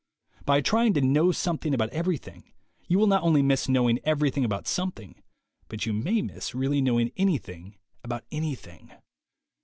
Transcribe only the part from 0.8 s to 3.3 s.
to know something about every thing, you will not